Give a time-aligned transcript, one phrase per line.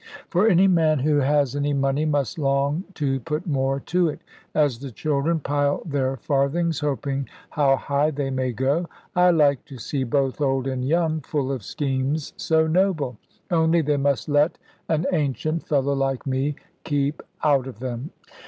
[0.29, 4.21] For any man who has any money must long to put more to it;
[4.55, 8.89] as the children pile their farthings, hoping how high they may go.
[9.15, 13.19] I like to see both old and young full of schemes so noble;
[13.51, 14.57] only they must let
[14.89, 18.09] an ancient fellow like me keep out of them.